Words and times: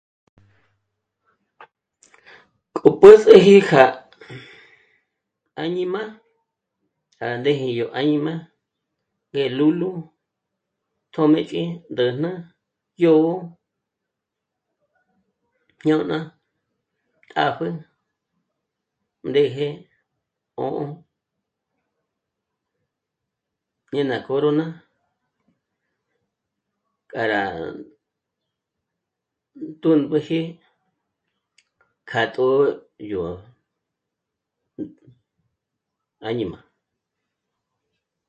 K'o 2.75 2.89
pä̀s'eji 2.99 3.57
já... 3.67 3.83
áñima 5.63 6.01
à 7.23 7.25
ndéji 7.39 7.67
yó 7.79 7.85
áñima 7.99 8.33
ñgé'e 9.27 9.47
lúlu, 9.57 9.89
tjö́mëch'i, 11.11 11.63
ndä̂jnä, 11.91 12.29
yó... 13.03 13.13
jñôna, 15.81 16.17
tàpjü, 17.31 17.67
rë̀jë, 19.35 19.69
'ṑ'ō, 20.57 20.85
ñé 23.93 24.01
ná 24.09 24.17
Corona 24.27 24.65
k'a 27.09 27.23
rá 27.31 27.41
tùmbüji 29.81 30.41
kja 32.09 32.21
tjṑ'ō 32.33 32.57
yó 33.11 33.21
áñima 36.29 36.59